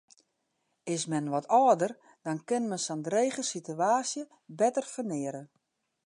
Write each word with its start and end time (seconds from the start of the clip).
Is 0.95 1.03
men 1.11 1.27
wat 1.33 1.49
âlder, 1.59 1.91
dan 2.25 2.37
kin 2.47 2.63
men 2.69 2.81
sa'n 2.85 3.01
drege 3.07 3.41
sitewaasje 3.51 4.23
better 4.59 4.85
ferneare. 4.93 5.43